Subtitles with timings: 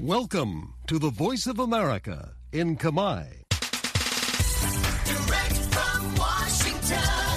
[0.00, 3.42] Welcome to the Voice of America in Kamai.
[5.04, 7.27] Direct from Washington,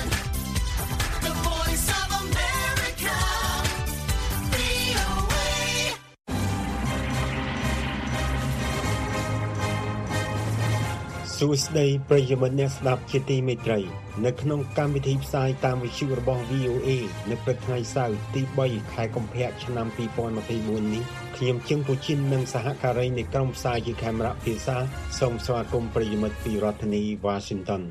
[11.43, 13.79] សួស្តីប្រិយមិត្តអ្នកស្ដាប់ជាទីមេត្រី
[14.25, 16.89] នៅក្នុងកម្មវិធីផ្សាយតាមវិទ្យុរបស់ VOA
[17.29, 19.87] នៅព្រឹកថ្ងៃសៅរ៍ទី3ខែកុម្ភៈឆ្នាំ
[20.35, 21.03] 2024នេះ
[21.37, 24.77] ខ្ញុំជឹងពូជីននិងសហការីនៃក្រុមផ្សាយជាខេមរៈភាសា
[25.19, 27.81] សូមស្វាគមន៍ប្រិយមិត្តពីរដ្ឋធានី Washington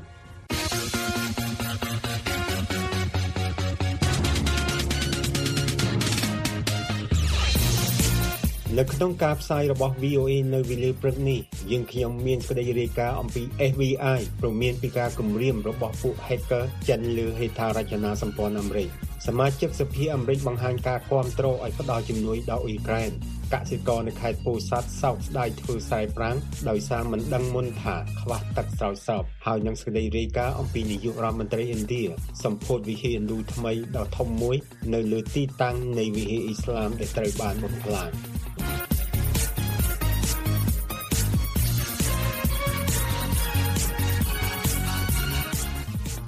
[8.79, 11.39] នៅក្នុងការផ្សាយរបស់ VOA នៅវេលាព្រឹកនេះ
[11.71, 18.87] យើងខ្ញុំមានសេចក្តីរាយការណ៍អំពី FBI ព្រមានពីការគម្រាមរបស់ពួក hacker ចិនលើហេដ្ឋារចនាសម្ព័ន្ធអាមេរិក
[19.27, 23.11] សមាជិកសភាអាមេរិកបង្ហាញការគាំទ្រឲ្យផ្ដល់ជំនួយដល់អ៊ុយក្រែន
[23.53, 26.37] កសិករនៅខេត្តពោធិ៍សាត់សោកស្ដាយធ្វើស្រែប្រាំង
[26.69, 32.03] ដោយសារមិនដឹងមុនថាខ្វះទឹកស្រោចស្រពហើយនឹងសេចក្តីរាយការណ៍អំពីនាយករដ្ឋមន្ត្រីឥណ្ឌា
[32.43, 34.57] សម្ពោធវិហារឥណ្ឌូថ្មីដ៏ធំមួយ
[34.93, 38.30] នៅលើទីតាំងនៃវិហារអ៊ីស្លាមដែលត្រូវបានបំផ្លាញ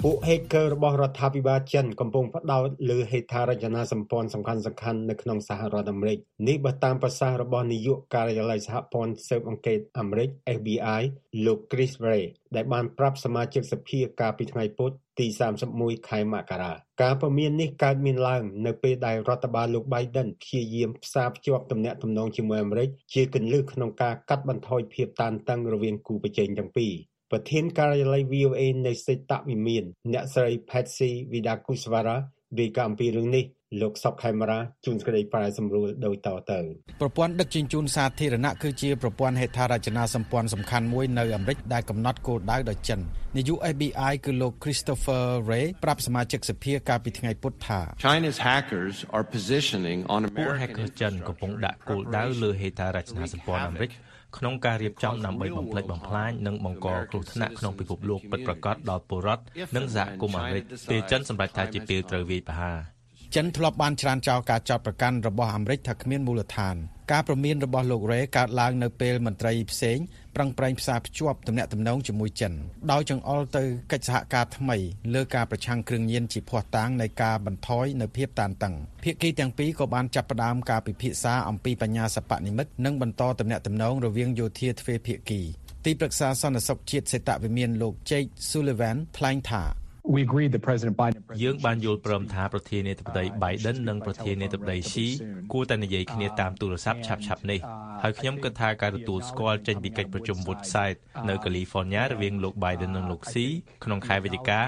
[0.07, 4.53] ពួក hacker របស់រដ្ឋាភិបាលចិនកំពុងផ្ដោតលើហេដ្ឋារចនាសម្ព័ន្ធសំខា
[4.93, 11.01] ន់ៗនៅក្នុងសហរដ្ឋអាមេរិកនេះបើតាមប្រសាសន៍របស់នាយកការិយាល័យសហព័ន្ធស៊ើបអង្កេតអាមេរិក FBI
[11.45, 12.23] លោក Chris Wray
[12.55, 15.27] ដែលបានប្រាប់សមាជិកសភាកាលពីថ្ងៃពុធទី
[15.67, 26.93] 31ខែមករាការព្រមាននេះកើតមានឡើងនៅពេលដែលរដ្ឋបាលលោក Biden ព្យាយាមផ្សារភ្ជាប់ទំនាក់ទំនងជាមួយអាមេរិកជាគន្លឹះក្នុងការកាត់បន្ថយភាពតានតឹងរវាងគូប្រជែងទាំងពីរ
[27.31, 32.17] ប្រធានការិយាល័យ VOA នៃសេតវិមាន អ្នកស្រី Patsy Vidakuswara
[32.59, 33.45] រាយការណ៍អំពីរឿងនេះ
[33.81, 36.59] លោកសុកខេមរាជួនសេចក្តីប្រាយសម្រួលដោយតទៅ
[37.02, 42.99] ប្រព័ន្ធដឹកជញ្ជូនសាធារណៈគឺជាប្រព័ន្ធហេដ្ឋារចនាសម្ព័ន្ធសំខាន់មួយនៅអាមេរិកដែលកំណត់គោលដៅដោយចិន
[43.37, 53.92] នាយក FBI គឺលោក Christopher Wray ប្រាប់សមាជិកសភាកាលពីថ្ងៃពុធថា China's hackers are positioning on ពួក American hacker ចិនកំពុងដាក់គោលដៅលើហេដ្ឋារចនាសម្ព័ន្ធអាមេរិក
[54.38, 59.44] ក្នុងការរៀបចំដើម្បីបំផ្លិចបំផ្លាញនិងបង្កគ្រោះថ្នាក់ក្នុងពិភពលោកពិតប្រាកដដល់ពលរដ្ឋ
[59.76, 62.92] និងសហគមន៍អាមេរិកពេលចិនសម្រេចថាជាពេលត្រូវវាយប្រហារ
[63.38, 66.76] ចិនធ្លាប់បានច្រានចោលការចោទប្រកាន់របស់អាមេរិកថាគ្មានមូលដ្ឋាន
[67.11, 69.98] ការប្រមានរបស់លោក Ray កើតឡើងនៅពេលមន្ត្រីផ្សេង
[70.36, 72.54] ប្រឹងប្រែងផ្សារភ្ជាប់ទំនាក់ទំនងជាមួយចិន
[72.92, 74.77] ដោយចង្អុលទៅកិច្ចសហការថ្មី
[75.14, 78.73] លើការប្រឆាំងគ្រឿងញៀនជាភ័ស្តុតាងនៃការបន្ថយនៅភាពតានតឹង
[79.04, 85.42] ភាគីទាំងពីរក៏បានចាប់ផ្ដើមការពិភាក្សាអំពីបញ្ញាសិប្បនិម្មិតនិងបន្តទំនាក់ទំនងរវាងយោធាទ្វេភាគី
[85.86, 89.64] ទីប្រឹក្សាសន្តិសុខជាតិសេតវិមានលោក Jake Sullivan ថ្លែងថា
[90.05, 95.08] We agreed that President Biden and យើង President បានយល់ព្រមថាប្រធានាធិបតី Biden និងប្រធានាធិបតី Xi
[95.53, 97.59] គួរតែនិយាយគ្នាតាមទូរស័ព្ទឆាប់ៗនេះ
[98.03, 100.97] ហើយខ្ញុំគិតថាការទទួលស្គាល់ចេញពីកិច្ចប្រជុំ Woodside
[101.30, 103.45] នៅ California រវាងលោក Biden និងលោក Xi
[103.83, 104.59] ក្នុងខែវិច្ឆិកា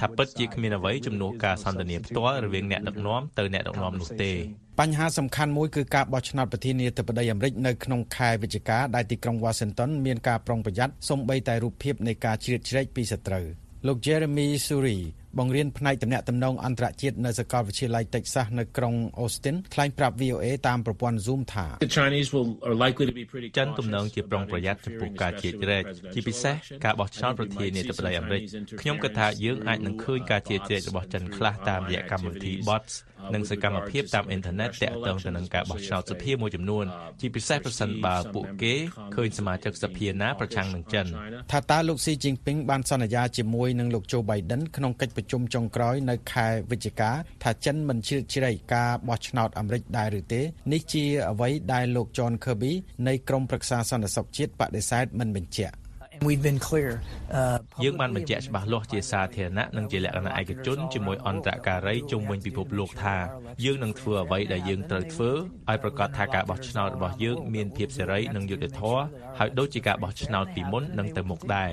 [0.00, 4.32] ថាពិតជាគ្មានអ្វីជំនួសការសន្ទនាផ្ទាល់រវាងអ្នកដឹកនាំទៅអ្នកដឹកនាំនោះទេ
[4.80, 13.46] បញ្ហាសំខាន់មួយគឺការបោះឆ្នោតប្រធានាធិបតីអាមេរិកនៅក្នុងខែវិច្ឆិកាដែលទីក្រុង Washington មានការប្រុងប្រយ័ត្នសូម្បីតែរូបភាពនៃការជ្រៀតជ្រែកពីសត្រូវ
[13.86, 14.98] លោក Jeremy Suri
[15.38, 23.14] បង្រៀនផ្នែកទំនាក់ទំនងអន្តរជាតិនៅសាកលវិទ្យាល័យ Texas នៅក្រុង Austin ថ្លែងប្រាប់ VOA តាមប្រព័ន្ធ Zoom ថា The Chinese will are likely to
[23.20, 25.82] be pretty ចិនទំនងជាប្រុងប្រយ័ត្នចំពោះការជៀសជ្រែក
[26.14, 28.42] ជាពិសេសការបោះឆ្នោតប្រធានាធិបតីអាមេរិក
[28.80, 32.94] ខ្ញុំគិតថាយើងអាចនឹងឃើញការជៀសជ្រែករបស់ចិនខ្លះតាមរយៈកម្មវិធី bots
[33.34, 36.84] និងសកម្មភាពតាមអ៊ីនធឺណិតទាក់ទងទៅនឹងការបោះឆ្នោតសភាមួយចំនួន
[37.20, 38.74] ជាពិសេសប្រសិនបើពួកគេ
[39.14, 41.06] ឃើញសមាជិកសភាណាប្រឆាំងនឹងចិន
[41.52, 47.10] ថាតើលោកស៊ីជីនពីងបានសន្យាជាមួយនឹងលោកโจ Biden ក្នុងកិច្ចប្រជុំចុងក្រោយនៅខែវិច្ឆិកា
[47.42, 50.42] ថាចិនមិនជ្រៀតជ្រែកការបោះឆ្នោតអាមេរិកដែរឬទេ
[50.72, 52.72] នេះជាអ្វីដែលលោក John Kirby
[53.08, 55.76] នៃក្រមប្រឹក្សាសន្តិសុខជាតិបដិសេធមិនបញ្ជាក់
[56.14, 56.90] And we've been clear.
[57.38, 63.16] Uh, យើងបានបញ្ជាក់ច្បាស់លាស់ជាសាធារណៈនិងជាលក្ខណៈឯកជនជាមួយអន្តរការីជុំវិញពិភពលោកថា
[63.64, 65.30] យើងនឹងធ្វើអ្វីដែលយើងត្រូវធ្វើ
[65.70, 69.02] ឲ្យប្រកាសថាការបោះឆ្នោតរបស់យើងមានភាពសេរីនិងយុត្តិធម៌
[69.38, 71.70] ហើយដូចជាការបោះឆ្នោតពីមុននឹងទៅមុខដែរ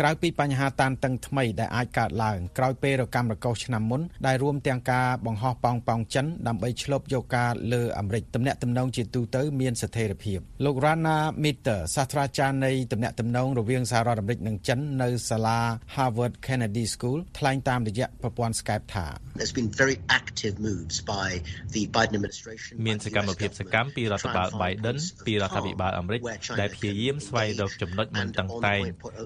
[0.00, 15.60] ក្រៅពីបញ្ហាតានតឹងថ្មីដែលអាចកើតឡើងក្រោយពេលរកម្មរកោសឆ្នាំមុនដែលរួមទាំងការបង្ហោះប៉ោងប៉ោងចិនដើម្បីឆ្លប់យកការលើអាមេរិកទំនាក់ទំនងជាទូទៅមានស្ថិរភាពលោក Rana Mitter សាស្ត្រាចារ្យនៃទំនាក់ទំនងរវាងសហរដ្ឋអាមេរិកនិងចិននៅសាលា
[15.94, 19.06] Harvard Kennedy School ថ្លែងតាមរយៈប្រព័ន្ធ Skype ថា
[19.38, 21.28] There's been very active moves by
[21.74, 26.20] the Biden administration មានសកម្មភាពសកម្មពីរដ្ឋបាល Biden ពីរដ្ឋាភិបាលអាមេរិក
[26.60, 28.80] ដែលព្យាយាមស្វែងរកចំណុចមិនតឹងតែង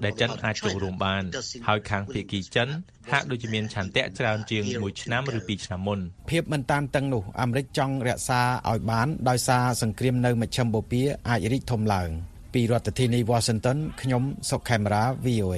[0.05, 1.23] ដែលចិនអាចចូលរួមបាន
[1.67, 2.67] ហើយខាងភាគីចិន
[3.11, 12.09] ហាក់ដូចជាមានឆន្ទៈច្រើនជាង1ឆ្នាំឬ2ឆ្នាំមុនភាពមិនតានតឹងនោះអាមេរិកចង់រក្សាឲ្យបានដោយសារសង្គ្រាមនៅមជ្ឈិមបូព៌ាអាចរីកធំឡើង
[12.53, 15.57] ពីរដ្ឋធានី Washington ខ្ញុំសុកខេមរា VOA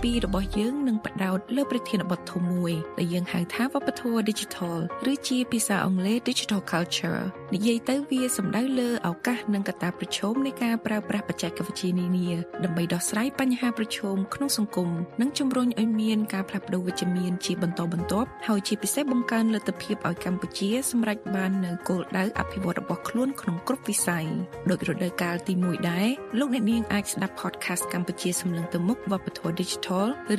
[0.03, 4.75] 2របស់យើងនឹងបដោតលើប្រធានបទធំមួយដែលយើងហៅថាវប្បធម៌ Digital
[5.11, 7.21] ឬជាភាសាអង់គ្លេស Digital Culture
[7.53, 12.29] និយាយទៅវាសំដៅលើឱកាសនិងកត្តាប្រឈមនៃការប្រើប្រាស់បច្ចេកវិទ្យានានា
[12.63, 14.89] ដើម្បីដោះស្រាយបញ្ហាប្រឈមក្នុងសង្គម
[15.21, 24.25] និងជំរុញឲ្យមានការផ្លាស់ប្តូរវិជ្ជមានជាបន្តបន្ទាប់ហើយជាពិសេសបង្កើនលទ្ធភាពឲ្យកម្ពុជាសម្រេចបាននូវគោលដៅអភិវឌ្ឍរបស់ខ្លួនក្នុងគ្រប់វិស័យ
[24.69, 26.07] ដោយរដូវកាលទី1ដែរ
[26.39, 29.90] លោកអ្នកនាងអាចស្ដាប់ podcast កម្ពុជាសម្លឹងទៅមុខវប្បធម៌ Digital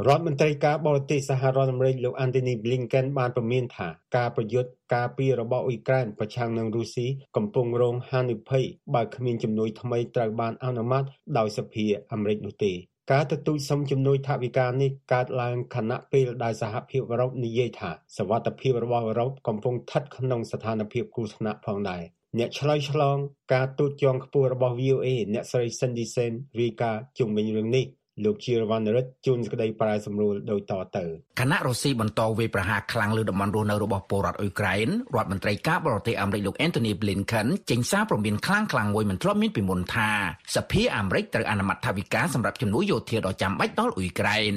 [0.04, 3.88] រដ្ឋមន្ត្រីការបរទេសសហរដ្ឋអាមេរិកលោក Anthony Blinken បានប្រមានថា
[4.18, 7.08] ការប្រយុទ្ធការពីរបស់អ៊ុយក្រែនប្រឆាំងនឹងរុស្ស៊ី
[7.38, 8.64] កំពុងរងហានិភ័យ
[8.96, 11.04] បើគ្មានជំនួយថ្មីត្រូវបានអនុម័ត
[11.38, 12.74] ដោយសភាអាមេរិកនោះទេ
[13.12, 22.04] ការទទូចសុំជំនួយថវិកានេះកើតឡើងខណៈពេលដែលសហភាពអឺរ៉ុបនិយាយថាសវត្ថិភាពរបស់អឺរ៉ុបកំពុងស្ថិតក្នុងស្ថានភាពគ្រោះថ្នាក់ផងដែរ
[22.38, 23.18] អ្នកឆ្លើយឆ្លង
[23.54, 27.86] ការទូតជាន់ខ្ពស់របស់ VOA អ្នកស្រី Cindy Sen រាយការណ៍ជុំវិញរឿងនេះ
[28.24, 31.06] លោកជារវណ្ណរិទ្ធជួនសេចក្តីប្រែសម្រួលដោយតទៅ
[31.40, 40.10] គណៈរុស្ស៊ីបន្តវាយប្រហារខ្លាំងលើតំបន់រស់នៅរបស់ពលរដ្ឋអ៊ុយក្រែនរដ្ឋមន្ត្រីការបរទេសអាមេរិកលោក Anthony Blinken ចេញសារព្រមានខ្លាំងខ្លាំងមួយមិនធ្លាប់មានពីមុនថា
[40.56, 44.56] សភាអាមេរិកត្រូវអនុម័តថវិកាសម្រាប់ជំនួយយោធាដ៏ចាំបាច់ដល់អ៊ុយក្រែន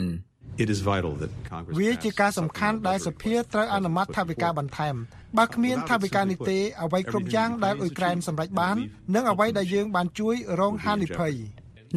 [0.63, 4.95] It is vital that Congress វាជាការសំខាន់ដែលសភាត្រូវអនុម័តថវិកាបន្ថែម
[5.39, 8.77] បើគ្មានថវិកានេះទេអ្វីគ្រប់យ៉ាងដែលអ៊ុយក្រែនសម្រេចបាន
[9.15, 11.35] និងអ្វីដែលយើងបានជួយរងហានិភ័យ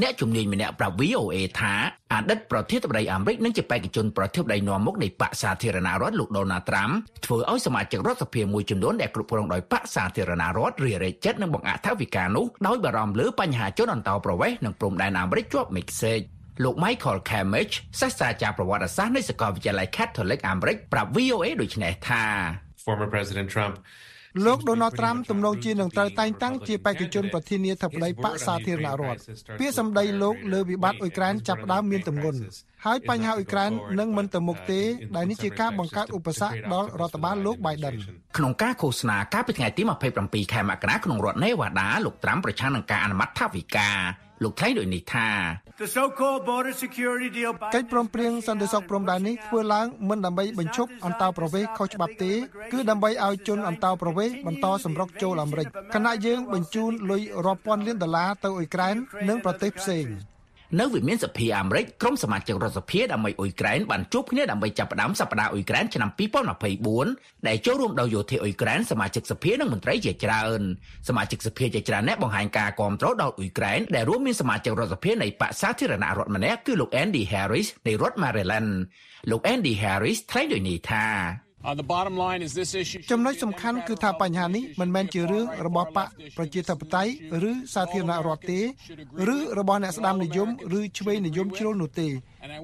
[0.02, 1.74] អ្នកជំនាញម្នាក់ប្រាប់ VOA ថា
[2.14, 6.94] អតីតប្រធានាធិបតីអាមេរិកនិងជាបេក្ខជនប្រធានាធិបតីនាំមុខនៃបកសាធារណរដ្ឋលោក Donald Trump
[7.26, 16.20] ធ្វើឲ្យសមាជិករដ្ឋសភាមួយចំនួនដែលគ្រប់គ្រងដោយបកសាធារណរដ្ឋរារែកចិត្តនិងបង្អាក់ថវិកានោះដោយបារម្ភលើបញ្ហាជនអន្តោប្រវេសន៍និងព្រំដែនអាមេរិកជាប់មិចសេក
[16.64, 22.24] លោក Michael Camage សាស្ត្រាចារ្យប្រវត្តិសាស្ត្រនៃសាកលវិទ្យាល័យ Catholic អាមេរិកប្រាប់ VOA ដូចនេះថា
[22.86, 23.76] former President Trump
[24.46, 29.20] លោក Donald Trump ទំនងជានឹងត្រូវតែងតាំងជាបេក្ខជនប្រធានាធិបតីបកសាធារណរដ្ឋ
[29.60, 32.40] ពាក្យសម្ដីលោកលើវិបត្តិអ៊ុយក្រែនចាប់ផ្ដើមមានទម្ងន់
[32.86, 34.82] ហើយបញ្ហាអ៊ុយក្រែននឹងមិនទៅមុខទេ
[35.16, 37.96] ដែលនេះជាការបង្កើតឧបសគ្គដល់រដ្ឋបាលលោក Biden
[38.38, 39.82] ក្នុងការឃោសនាកាលពីថ្ងៃទី
[40.18, 43.90] 27ខែមករាក្នុងរដ្ឋ Nevada លោកត្រាំប្រឆាំងនឹងការអនុម័តថវិកា
[44.44, 45.28] លោកថ្លែងដូចនេះថា
[47.76, 52.32] កិច្ចព្រមព្រៀងសន្តិសុខព្រំដែននេះធ្វើឡើងមិនដើម្បីបញ្ឈប់អន្តោប្រវេសន៍ខុសច្បាប់ទេ
[52.72, 58.96] គឺដើម្បីឲ្យជនអន្តោប្រវេសន៍បន្តសម្រុកចូលអាមេរិកខណៈយើងបញ្ជូនលុយរាប់ពាន់លានដុល្លារទៅអ៊ុយក្រែន
[59.30, 60.06] និងប្រទេសផ្សេង
[60.80, 66.10] នៅវិមានសភាអាមេរិកក្រុមសមាជិករដ្ឋសភាដើម្បីអ៊ុយក្រែនបានជួបគ្នាដើម្បីចាប់ផ្ដើមសប្តាហ៍អ៊ុយក្រែនឆ្នាំ
[66.78, 70.62] 2024ដែលចូលរួមដោយយោធាអ៊ុយក្រែនសមាជិកសភានិងមន្ត្រីជាច្រើន
[71.08, 78.72] សមាជិកសភាជាច្រើនអ្នកបង្ហាញការគាំទ្រដល់អ៊ុយក្រែនដែលរួមមានសមាជិករដ្ឋសភានៃបកសាធារណរដ្ឋម្នាក់គឺលោក Andy Harris នៃរដ្ឋ Maryland
[79.32, 81.06] លោក Andy Harris ថ្លែងដូចនេះថា
[81.64, 87.12] Uh, the bottom line is this issue ចំណុចសំខាន់គឺថាបញ្ហានេះមិនមែនជារឿងរបស់បកប្រជាធិបតេយ្យ
[87.50, 88.60] ឬសាធារណរដ្ឋទេ
[89.36, 90.50] ឬរបស់អ្នកស្ដាំនិយម
[90.80, 92.08] ឬឆ្វេងនិយមជ្រុលនោះទេ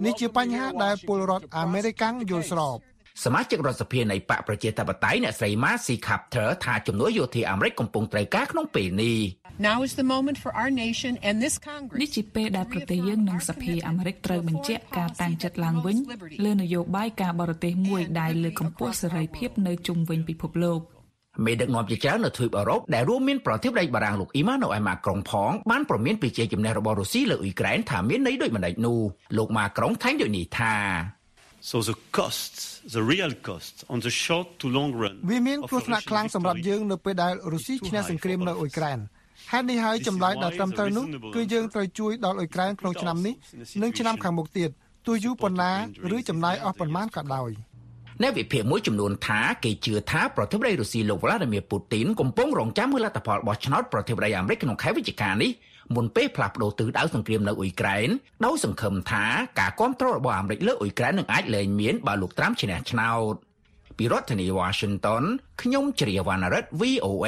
[0.05, 2.77] នេះជាបញ្ហាដែលពលរដ្ឋអាមេរិកាំងយល់ស្រប
[3.23, 9.19] សមាជិករដ្ឋសភានៃបកប្រជាធិបតេយ្យអ្នកស្រី Marcy Kaptur ថាជំនួយយោធាអាមេរិកកំពុងត្រូវការក្នុងពេលនេះ
[9.69, 15.97] Now is the moment for our nation and this Congress នេះជាពេលដែលប្រទេសយើងនិងសភាអាមេរិកត្រូវបញ្ជាក់ការតាំងចិត្តឡើងវិញ
[16.45, 20.81] លើនយោបាយការបរទេសមួយដែលលើកកម្ពស់សេរីភាពនៅជុំវិញពិភពលោក
[21.45, 28.99] មេដឹកនាំជាច្រើននៅទ្វីបអឺរ៉ុបដែលរួមមានប្រធានាធិបតីបារាំងលោកអ៊ីម៉ានូអែលម៉ាក្រុងផងបានប្រមានពីជាជំនះរបស់រុស្ស៊ីលើអ៊ុយក្រែនថាមានន័យដូចមិនដេចនោះ
[29.37, 30.73] លោកម៉ាក្រុងថ្លែងដូចនេះថា
[31.71, 32.53] So the cost,
[32.95, 38.97] the real cost on the short to long run វាមានគ្រោះថ្នាក់ខ្លាំងសម្រាប់យើងនៅពេលដែលរុស្ស៊ីឈ្នះសង្គ្រាមនៅអ៊ុយក្រែន
[39.51, 41.05] ហេតុនេះហើយចម្លើយដ៏ត្រឹមត្រូវនោះ
[41.35, 43.33] គឺយើងត្រូវជួយដល់អ៊ុយក្រែនក្នុងឆ្នាំនេះ
[43.83, 44.69] និងឆ្នាំខាងមុខទៀត
[45.07, 45.71] ទោះយូរប៉ុណ្ណា
[46.15, 47.49] ឬចំណាយអស់ប៉ុន្មានក៏ដោយ
[48.21, 55.51] អ្នកវិភាគមួយចំនួនថាគេជឿថាប្រធានាធិបតីរុស្ស៊ីលោក Vladimir Putin កំពុងរងចាំមើលលទ្ធផលបោះឆ្នោតប្រធានាធិបតីអាមេរិកក្នុងខែវិច្ឆិកានេះ
[55.95, 58.09] មុនពេលផ្លាស់ប្តូរទិសដៅសង្គ្រាមនៅអ៊ុយក្រែន
[58.45, 59.25] ដោយសង្ឃឹមថា
[59.59, 63.33] ការគ្រប់គ្រងរបស់អាមេរិកលើអ៊ុយក្រែននឹងអាចលែងមានបើលោកត្រាំឈ្នះឆ្នោត
[63.97, 65.23] ពីរដ្ឋធានី Washington
[65.61, 67.27] ខ្ញុំជ្រាវណ្ណរិទ្ធ VOA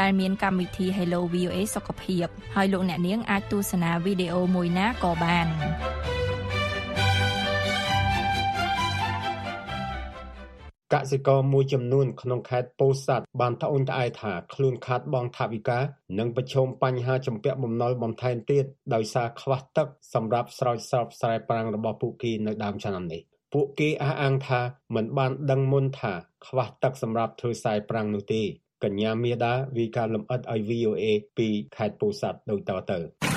[0.00, 5.48] ដែលមានកម្មវិធី Hello VOA សុខភាពហើយលោកអ្នកនាងអាចទស្សនាវីដេអូមួយណាក៏បាន
[10.92, 15.80] កសិករមួយចំនួនក្នុងខេត្តពោធិ៍សាត់បានត្អូញត្អែថាខ្លួនខាតបង់ថវិកា
[16.18, 23.22] និងប្រឈមបញ្ហាជំពាក់បំណុលបន្ថែមទៀតដោយសារខ្វះទឹកសម្រាប់ស្រោចស្រពស្រែប្រាំងរបស់ពួកគេនៅដើមឆ្នាំនេះ
[23.52, 24.60] ពួកគេអះអាងថា
[24.94, 26.14] មិនបានដឹងមុនថា
[26.46, 28.42] ខ្វះទឹកសម្រាប់ធ្វើស្រែប្រាំងនោះទេ
[28.84, 31.04] កញ្ញាមាតាវិការលំអិតឲ្យ VOA
[31.38, 33.31] ពីខេត្តពោធិ៍សាត់ដូចតទៅ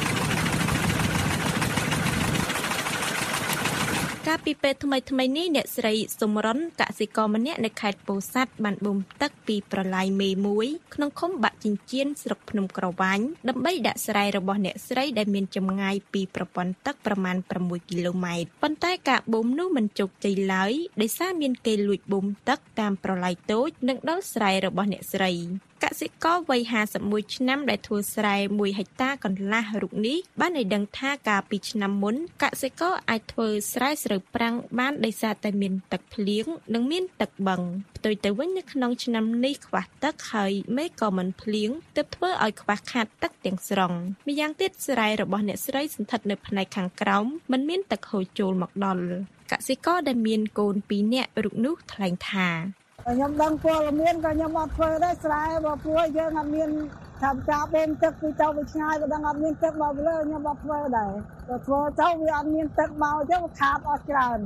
[4.29, 25.31] កាលពីពេលថ្មីថ្មីនេះអ្នកស្រីសុំរុនកសិករម្នាក់នៅខេត្តពោធិ៍សាត់បានបូមទឹកពីប្រឡាយមេមួយក្នុងឃុំបាក់ចិញ្ចៀនស្រុកភ្នំក្រវាញដើម្បីដាក់ស្រែរបស់អ្នកស្រីដែលមានចម្ងាយពីប្រព័ន្ធទឹកប្រមាណ6គីឡូម៉ែត្រប៉ុន្តែការបូមនោះមិនជោគជ័យឡើយដោយសារមានគេលួចបូមទឹកតាមប្រឡាយតូចនិងដល់ស្រែរបស់អ្នកស្រី
[25.85, 26.61] កសិករវ័យ
[26.99, 37.61] 51ឆ្នាំដែលធ្វើស្រែ1ហិកតាកន្លះរូបនេះបានឲ្យដឹងថាកាលពីឆ្នាំមុនកសិករអាចធ្វើស្រែស្រូវប្រាំងបានដោយសារតែមានទឹកភ្លៀងនិងមានទឹកបឹង
[37.97, 43.93] ផ្ទុយទៅវិញនៅក្នុងឆ្នាំនេះខ្វះទឹកហើយមេឃក៏មិនភ្លៀងទើបធ្វើឲ្យខ្វះខាតទឹកទាំងស្រុង
[44.27, 49.03] ម្យ៉ាងទៀតស្រែរបស់អ្នកស្រីសន្ធិដ្ឋនៅផ្នែកខាងក្រោមមិនមានទឹកហូរចូលមកដល់
[49.51, 52.49] កសិករដែលមានកូន2នាក់រូបនោះថ្លែងថា
[53.07, 56.69] ខ្ញុំដឹងពលមានក៏ខ្ញុំអត់ធ្វើដែរស្រែបើព្រោះយើងអត់មាន
[57.21, 61.11] ថាការបូមទឹកពីទៅវាឆ្ងាយក៏ដឹងអត់មានទឹកមកលើខ្ញុំអត់ធ្វើដែរ
[61.47, 64.39] បើធ្វើទៅវាអត់មានទឹកមកចឹងខាតអស់ច្រើន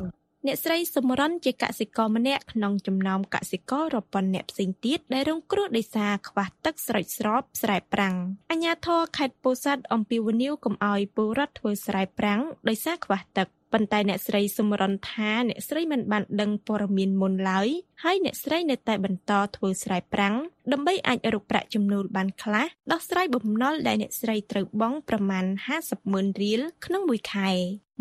[0.46, 8.16] អ្នកស្រីសមរនជាកសិករម្នាក់ក្នុងចំណោមកសិកររាប់ពាន់អ្នកផ្សេងទៀតដែលរងគ្រោះដោយសារខ្វះទឹកស្រោចស្រពស្រែប្រាំង
[8.52, 17.68] អាជ្ញាធរខេត្តពោធិ៍សាត់អំពាវនាវកុំឲ្យពលរដ្ឋធ្វើស្រែប្រាំងដោយសារខ្វះទឹក ប៉ុន្តែអ្នកស្រីសមរនថាអ្នកស្រីមិនបានដឹងព័ត៌មានមុនឡើយ
[18.04, 20.36] ហើយអ្នកស្រីនៅតែបន្តធ្វើស្រែប្រាំង
[20.72, 25.46] ដើម្បីអាចរកប្រាក់ចំណូលបានខ្លះដោះស្រាយបំណុលដែលអ្នកស្រីត្រូវបង់ប្រមាណ
[25.78, 27.50] 50ម៉ឺនរៀលក្នុងមួយខែ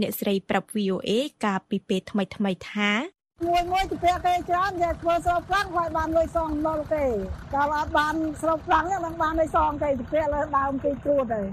[0.01, 1.11] អ្នកស្រីប្រាប់ VOA
[1.45, 2.91] កាលពីពេលថ្មីថ្មីថា
[3.47, 7.05] មួយមួយទៅពាក់គេច្រើនគេធ្វើស្រូបប្រាំងហើយបានលុយសងដុលគេ
[7.55, 11.49] កាលអត់បានស្រូបប្រាំងហ្នឹងបានលុយសងគេទៅពាក់លើដើមគេគ្រួតហើយ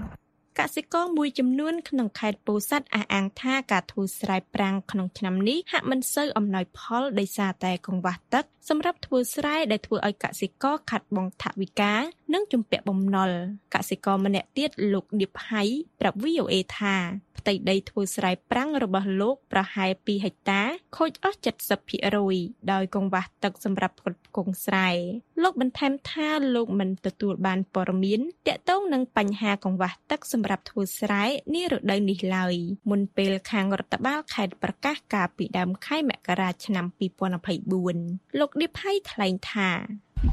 [0.58, 11.94] កសិករមួយចំនួនក្នុងខេត្តពោធិ៍សាត់អះអាងថាការធ្វើស្រែប្រាំងក្នុងឆ្នាំនេះហាក់មិនសូវអំណោយផលដោយសារតែកង្វះទឹកសម្រាប់ធ្វើស្រែដែលធ្វើឲ្យកសិករខាត់បង់ថវិកា
[12.34, 13.30] និងជំពាក់បំណុល
[13.74, 15.62] កសិករម្នាក់ទៀតលោកឌៀបហៃ
[16.00, 16.96] ប្រាប់ VOA ថា
[17.46, 20.62] ផ្ទៃដីធ្វើស្រែប្រាំងរបស់លោកប្រហែល2ហិកតា
[20.96, 21.38] ខូចអស់
[22.04, 24.88] 70%ដោយកង្វះទឹកសម្រាប់ផ្គត់ផ្គង់ស្រែ
[25.42, 31.24] លោកបន្ថែមថាលោកមិនទទួលបានព័ត៌មានទាក់ទងនឹងបញ្ហាកង្វះទឹកសម្រាប់ធ្វើស្រែ
[31.54, 32.54] នារដូវនេះឡើយ
[32.90, 36.86] មុនពេលខាងរដ្ឋបាលខេត្តប្រកាសកាលពីដើមខែមករាឆ្នាំ
[37.62, 39.70] 2024លោកឌីផៃថ្លែងថា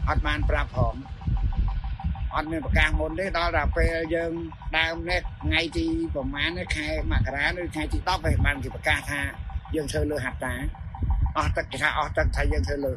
[0.10, 0.96] អត់បានប្រាប់ផង
[2.36, 4.32] អត់មានប្រកាសមុនទេដល់តែពេលយើង
[4.78, 9.22] ដើមនេះថ្ងៃទីប្រហែលខែមករាឬថ្ងៃទី10ហើយបានគេប្រកាសថា
[9.76, 10.54] យើងធ្វើលើហត្តា
[11.38, 12.94] អស់ទឹកគេថាអស់ទឹកថាយើងធ្វើលើ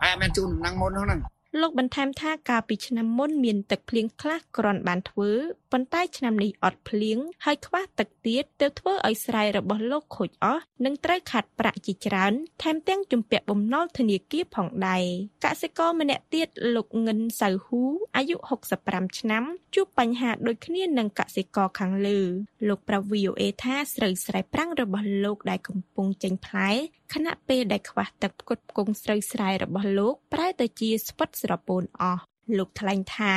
[0.00, 1.20] ហើយអត់មានជូនដំណឹងមុននោះហ្នឹង
[1.60, 5.30] លោកបន្ថែមថាកាលពីឆ្នាំមុនមានទឹកភ្លៀងខ្លះគ្រាន់បានធ្វើ
[5.72, 12.32] ប៉ុន្តែឆ្នាំនេះអត់ភ្លៀងហើយខ្វះទឹកទៀតទើបធ្វើឲ្យស្រែរបស់លោកខូចអស់និងត្រូវខាត់ប្រាក់ជាច្រើន
[12.62, 15.04] ថែមទាំងជំពាក់បំណុលធនាគារផងដែរ
[15.44, 17.82] កសិករម្នាក់ទៀតលោកងិនសៅហ៊ូ
[18.16, 18.36] អាយុ
[18.78, 19.44] 65ឆ្នាំ
[19.74, 22.20] ជួបបញ្ហាដូចគ្នានឹងកសិករខាងលើ
[22.68, 26.70] លោកប្រាប់ VOA ថាស្រូវស្រែប្រាំងរបស់លោកដែលកំពុងចេញផ្លែ
[27.14, 32.22] ខណៈពេលដែលខ្វះទឹកផ្គត់ផ្គង់ស្រូវស្រែរបស់លោក ប្រែទៅជាស្វិតស្រពោនអស់
[32.58, 33.34] លោកថ្លែងថា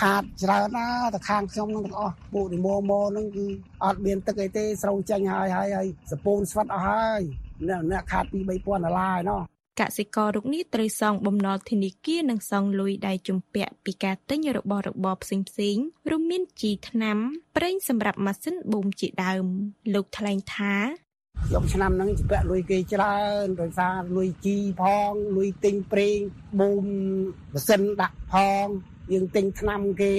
[0.00, 3.46] ខាតច្រើនណាស់ទៅខាងខ្ញុំនឹងទាំងអស់ពួកនីម៉ូម៉ូនឹងគឺ
[3.84, 7.20] អត់មានទឹកអីទេស្រូវចេញហើយហើយហើយសពូនស្វិតអស់ហើយ
[7.68, 9.42] អ្នកអ្នកខាតពី3000ដុល្លារឯណោះ
[9.80, 17.18] កសិកររូបនេះត្រូវសងបំណុលធនាគារនិងសងលុយដែលជំពាក់ពីការទិញរបស់របរផ្សេងៗរួមមានជីថ្នាំ
[17.56, 19.44] ប្រេងសម្រាប់ម៉ាស៊ីនបូមជាដើម
[19.94, 20.74] លោកថ្លែងថា
[21.54, 26.18] យកឆ្នាំហ្នឹងជាពាក់លុយគេច្រើនដោយសារលុយជីផងលុយទិញប្រេង
[26.60, 26.84] បូម
[27.52, 28.66] ម៉ាស៊ីនដាក់ផង
[29.12, 30.14] យើងទិញថ្នាំគេ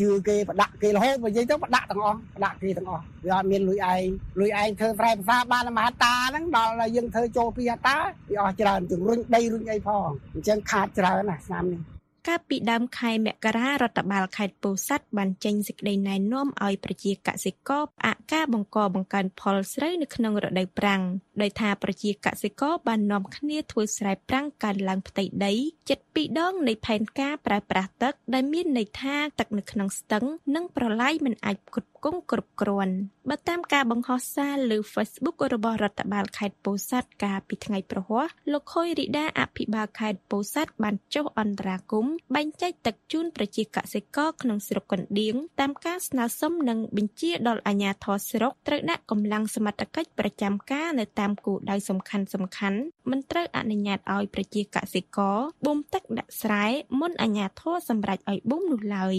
[0.00, 4.04] ជឿគេបដាក់គេរហូតបើនិយាយទៅបដាក់ទាំងអស់បដាក់គេទាំងអស់វាអត់មានលុយឯង
[4.40, 7.96] លុយឯងធ្វើស្រែភាសាបានមហតាហ្នឹងដល់យើងធ្វើចូលពីហតា
[8.32, 11.93] វាអស់ច្រើនជំរុញដីរុញអីផងអញ្ចឹងខាតច្រើនណាស់ឆ្នាំនេះ
[12.28, 21.02] កាលពីដើមខែមករារដ្ឋបាលខេត្តពោធិ៍សាត់បានចេញសេចក្តីណែនាំឲ្យប្រជាកសិករផ្អាកការបង្កបង្កើនផលស្រូវនៅក្នុងរដូវប្រាំង
[21.42, 25.54] ដោយថាប្រជាកសិករបាននាំគ្នាធ្វើស្រែប្រាំងកើនឡើងផ្ទៃដី
[25.88, 32.96] ជិត2ដងនៃផែនការប្រើប្រាស់ទឹកដែលមានន័យថាទឹកនៅក្នុងស្ទឹង និងប្រឡាយមិនអាចផ្គត់ផ្គង់គ្រប់គ្រាន់
[33.30, 56.64] បើតាមការបង្ហោះសារលើ Facebook របស់រដ្ឋបាលខេត្តពោធិ៍សាត់កាលពីថ្ងៃប្រហ័សលោកខុយរីដាអភិបាលខេត្តពោធិ៍សាត់បានចុះអន្តរាគមន៍បែងចែកទឹកជូនប្រជាកសិករក្នុងស្រុកកណ្ដៀងតាមការស្នើសុំនិងបញ្ជាដល់អាជ្ញាធរស្រុកត្រូវដាក់កម្លាំងសមត្ថកិច្ចប្រចាំការនៅតាមគោលដៅសំខាន់សំខាន់មិនត្រូវអនុញ្ញាតឲ្យប្រជាកសិករបូមទឹកដាក់ស្រែ
[57.00, 59.16] មុនអាជ្ញាធរសម្រេចឲ្យបូមនោះឡើយ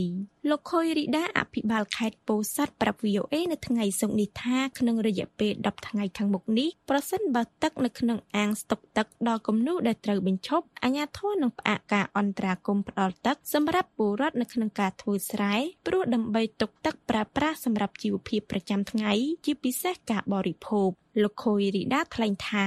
[0.49, 15.53] លោកខុយរីដាអភិបាលខេត្តពោធិ៍សាត់ប្រាប់ VOA នៅថ្ងៃសុក្រនេះថាក្នុងរយៈពេល10ថ្ងៃខាងមុខនេះប្រសិនបើទឹកនៅក្នុងអាងស្តុកទឹកដល់គំនូដែលត្រូវបញ្ឈប់អាជ្ញាធរនឹងផ្អាកការអន្តរាគមន៍ផ្ដល់ទឹកសម្រាប់ពលរដ្ឋនៅក្នុងការធ្វើស្រែ
[15.87, 19.11] ព្រោះដើម្បីទុកទឹកប្រើប្រាស់សម្រាប់ជីវភាពប្រចាំថ្ងៃ
[19.45, 20.89] ជាពិសេសការបរិភោគ
[21.23, 22.65] លោកខុយរីដាថ្លែងថា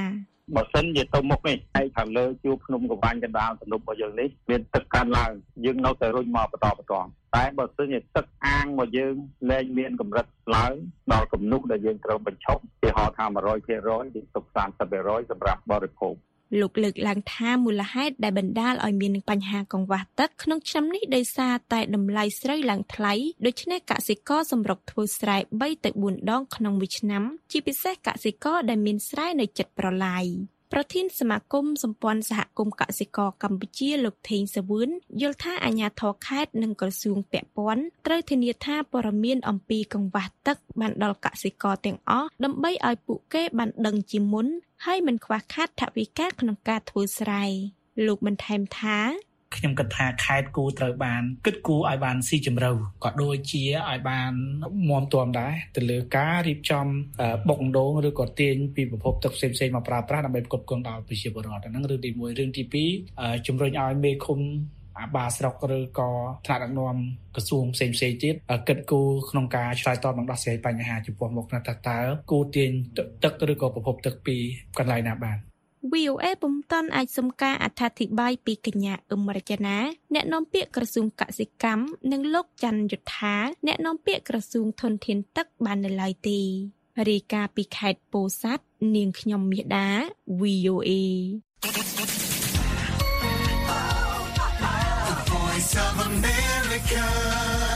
[0.56, 5.30] បើសិនជាទៅមុខនេះហើយខាងលើជួរភ្នំកវាញ់កណ្ដាលទំនប់របស់យើងនេះមានទឹកកើនឡើង
[5.64, 6.94] យើងនៅតែរុញមកបន្តបន្ត
[7.36, 9.14] តែបើសិនជាទឹកអាងរបស់យើង
[9.50, 10.26] លែងមានកម្រិត
[10.56, 10.74] ឡើង
[11.12, 16.14] ដល់គំនុះដែលយើងត្រូវបញ្ឈប់គេហៅថា100%យើងទុក30%សម្រាប់បរិភោគ
[16.60, 23.12] លោកលើកឡើងថាមូលហេតុដែលបណ្ដាលឲ្យមានបញ្ហាកង្វះទឹកក្នុងឆ្នាំនេះដោយសារតែតម្លៃស្រូវឡើងថ្លៃ
[23.46, 30.26] ដូច្នេះកសិករសម្រុកធ្វើស្រែ3ទៅ4ដងក្នុងមួយឆ្នាំ ជាពិសេសកសិករដែលមានស្រែនៅជិតប្រឡាយ
[30.72, 34.88] ប្រធានសមាគមសម្ព័ន្ធសហគមន៍កសិករកម្ពុជាលោកថេងសាវឿន
[35.20, 44.46] យល់ថាអាជ្ញាធរខេត្តនិងក្រសួងពាក់ព័ន្ធត្រូវធានាថាព័ត៌មានអំពីកង្វះទឹកបានដល់កសិករទាំងអស់ដើម្បីឲ្យពួកគេបានដឹងជាមុន
[44.84, 47.44] ហើយមិនខ្វះខាតថវិកាក្នុងការធ្វើស្រែ
[48.06, 48.98] លោកបន្ថែមថា
[49.56, 52.70] ខ្ញុំគិតថាខេត្តគូត្រូវបានគិតគូរឲ្យបានស៊ីជម្រៅ
[53.04, 54.32] ក៏ដូចជាឲ្យបាន
[54.90, 56.86] មមទាំដែរទៅលើការរៀបចំ
[57.48, 62.64] បុកដងឬក៏ទាញពីប្រភពទឹកផ្សេងៗមកប្រើប្រាស់ដើម្បីផ្គត់ផ្គង់ដល់ប្រជាពលរដ្ឋហ្នឹងរឿងទី1រឿងទី
[63.06, 64.40] 2ជំរុញឲ្យមេឃុំ
[65.00, 66.10] អាបាស្រុកឬក៏
[66.46, 66.96] ថ្នាក់ដឹកនាំ
[67.34, 68.34] ក្រសួងផ្សេងផ្សេងទៀត
[68.68, 71.58] គិតគូរក្នុងការឆ្លើយតបនិងដោះស្រាយបញ្ហាចំពោះមុខថា
[71.88, 71.98] តើ
[72.30, 72.70] គូទាញ
[73.24, 74.36] ទឹកឬក៏ប្រភពទឹកពី
[74.78, 75.38] កន្លែងណាបាន
[75.92, 79.76] VOA ពុំតាន់អាចសុំការអត្ថាធិប្បាយពីកញ្ញាអឹមរចនា
[80.14, 83.36] អ្នកនាំពាក្យក្រសួងកសិកម្មនិងលោកច័ន្ទយុធា
[83.66, 86.40] អ្នកនាំពាក្យក្រសួងធនធានទឹកបាននៅឡើយទេ
[87.08, 88.64] រាយការណ៍ពីខេត្តពោធិ៍សាត់
[88.96, 89.90] នាងខ្ញុំមាសដា
[90.40, 90.90] VOA
[95.30, 97.67] Voice of America.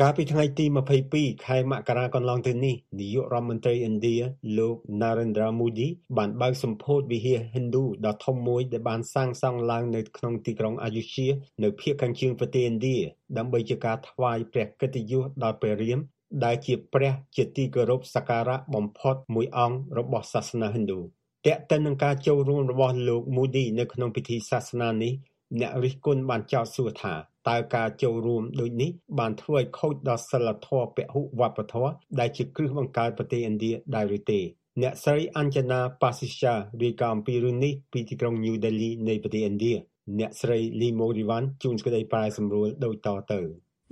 [0.00, 0.66] កាលពីថ្ងៃទី
[1.06, 4.16] 22ខែមករាកន្លងទៅនេះនាយករដ្ឋមន្ត្រីឥណ្ឌា
[4.58, 11.30] លោក Narendra Modi បានបើកសម្ពោធវិហារ Hindu ដ៏ធំមួយដែលបានសាងសង់ឡើងនៅក្នុងទីក្រុង Ayodhya
[11.62, 12.96] នៅភាគខាងជើងប្រទេសឥណ្ឌា
[13.36, 15.98] ដើម្បីជាការថ្វាយព្រះកិត្តិយសដល់ព្រះរាម
[16.44, 21.00] ដែលជាព្រះជាទីគោរពសក្ការៈបំផុតមួយអង្គរបស់សាសនា Hindu
[21.46, 25.12] តេតិននឹងការចូលរួមរបស់លោក Modi នៅក្នុងពិធីសាសនានេះ
[25.60, 27.14] អ្នករិះគន់បានចោទសួរថា
[27.48, 34.40] តើការចូលរួមដូចនេះបានធ្វើឲ្យខូចដល់សិលធម៌ពហុវប្បធម៌ដែលជាគ្រឹះបង្កើតប្រទេសឥណ្ឌាដែរឬទេ
[34.82, 39.74] អ្នកស្រីអញ្ជនាប៉ាស៊ីសារាយការណ៍អំពីរឿងនេះពីទីក្រុង New Delhi នៃប្រទេសឥណ្ឌា
[40.18, 43.40] អ្នកស្រី Limo Rivan ជួនសេចក្តីប្រែសម្រួលដូចតទៅ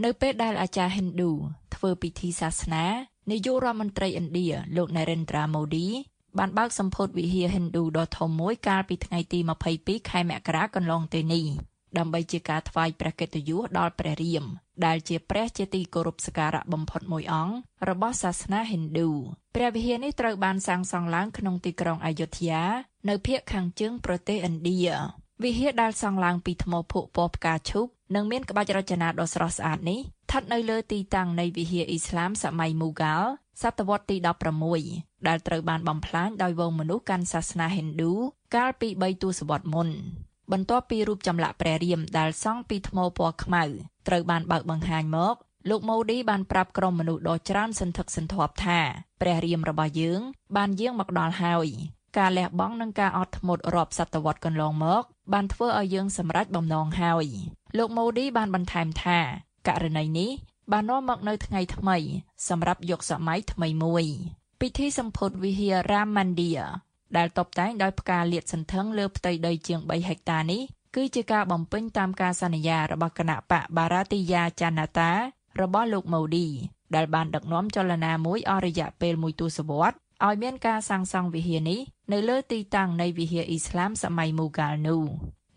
[0.04, 1.30] នៅពេលដែលអាចារ្យ Hindu
[1.74, 2.84] ធ្វើពិធីសាសនា
[3.30, 5.86] នាយករដ្ឋមន្ត្រីឥណ្ឌាលោក Narendra Modi
[6.38, 9.38] បានបើកសម្ពោធវិហារ Hindu ដ៏ធំមួយកាលពីថ្ងៃទី
[9.74, 11.46] 22ខែមករាកន្លងទៅនេះ
[11.98, 14.44] ដើម្បីជាការថ្វាយព្រះកិត្តិយសដល់ព្រះរាម
[14.86, 17.54] ដែលជាព្រះជាទីគោរពសក្ការៈបំផុតមួយអង្គ
[17.88, 19.08] របស់សាសនា Hindu
[19.56, 22.62] ព្រះវិហារនេះត្រូវបានសាងសង់ឡើងក្នុងទីក្រុងអយុធ្យា
[23.08, 24.80] នៅភាគខាងជើងប្រទេសឥណ្ឌា
[25.44, 33.30] វិហារដែលសង់ឡើងពីថ្មភក់ពណ៌ផ្កាឈូកនិងមានក្បាច់រចនាដ៏ស្រស់ស្អាតនេះស្ថិតនៅលើទីតាំងនៃវិហារអ៊ីស្លាមសម័យមូហ្គាល់
[33.62, 34.16] សតវត្សទី
[34.68, 38.12] 16 ដែលត្រូវបានបំផ្លាញដោយវងមនុស្សកាន់សាសនា Hindu
[38.54, 39.88] កាលពី3ទសវត្សរ៍មុន
[40.52, 43.62] បន្ទាប់ពីរូបចម្លាក់ព្រះរាមដែលសង់ពីថ្មពណ៌ខ្មៅ
[44.08, 45.34] ត្រូវបានបើកបង្ហាញមក
[45.70, 48.80] លោកម៉ូឌីបានប្រាប់ក្រុមមនុស្សដ៏ច្រើនសន្ធឹកសន្ធាប់ថា
[49.20, 50.20] ព្រះរាមរបស់យើង
[50.56, 51.68] បានយាងមកដល់ហើយ
[52.18, 57.26] ការលះបង់និងការអត់ធ្មត់រាប់សតវត្សកន្លងមក បានធ្វើឲ្យយើងសម្រេចបំណងហើយ
[57.78, 59.18] លោកម៉ូឌីបានបន្ថែមថា
[59.68, 60.30] ករណីនេះ
[60.72, 61.96] បាននាំមកនៅថ្ងៃថ្មី
[62.48, 64.04] សម្រាប់យុគសម័យថ្មីមួយ
[64.66, 66.50] ពិធីសម្ពោធវិហាររ៉ាម៉ាន់ឌី
[67.16, 70.62] ដែលតបតែងដោយផ្កាលាតសន្ធឹងលើផ្ទៃដីជាង3ហិកតានេះ
[70.96, 75.10] គឺជាការបំពេញតាមការសន្យារបស់គណៈបកបារ៉ាទីយ៉ាចាណាតា
[75.60, 76.46] របស់លោកម៉ូឌី
[76.94, 81.80] ដែលបានដឹកនាំចលនាមួយអស់រយៈពេលមួយទសវត្សរ៍ឲ្យមានការសាងសង់វិហារនេះ
[82.12, 85.02] នៅលើទីតាំងនៃវិហារអ៊ីស្លាមសម័យមូហ្គាល់នោះ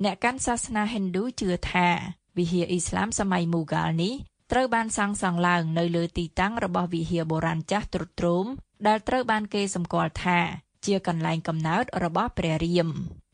[0.04, 1.90] អ្នកកាន់សាសនាហិណ្ឌូជឿថា
[2.38, 4.14] វិហារអ៊ីស្លាមសម័យមូហ្គាល់នេះ
[4.52, 8.46] ត្រូវបានសាងសង់ឡើងនៅលើទីតាំងរបស់វិហារបុរាណចាស់ទ្រុឌទ្រោម
[8.88, 10.40] ដែលត្រូវបានគេសម្គាល់ថា
[10.86, 12.88] ជាកន្លែងកំណើតរបស់ព្រះរាម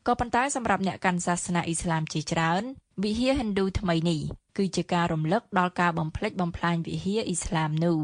[0.06, 2.62] ក៏ប៉ុន្តែសម្រាប់អ្នកកាន់សាសនាអ៊ីស្លាមជាច្រើន
[3.04, 4.20] វិហារហិណ្ឌូថ្មីនេះ
[4.56, 7.98] គឺជាការរំលឹកដល់ការបំផ្លិចបំផ្លាញវិហារអ៊ីស្លាមនោះ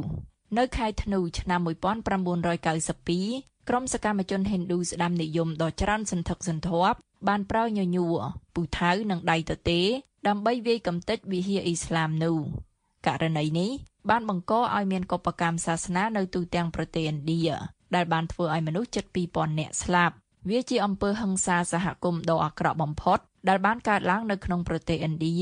[0.58, 6.96] នៅខែធ្នូឆ្នាំ1992ក្រុមសកម្មជនហិណ្ឌូស្ដាំនិយមដ៏ច្រើនសន្ធឹកសន្ធាប់
[7.28, 8.16] បានប្រើញញួរ
[8.54, 9.80] ពូថៅនិងដៃទទេ
[10.28, 12.38] ដើម្បីវាយកំទេចវិហារអ៊ីស្លាមនោះ
[13.06, 13.70] ករណីនេះ
[14.10, 17.56] បានបង្កឲ្យមានកុបកម្មសាសនានៅទូទាំងប្រទេសឥណ្ឌា
[17.94, 20.14] ដែលបានធ្វើឲ្យមនុស្សជិត2000នាក់ស្លាប់
[20.48, 25.34] វាជាអំពើហិង្សាសហគមន៍ដ៏អាក្រក់បំផុត ដែលបានកើតឡើងនៅក្នុងប្រទេសឥណ្ឌា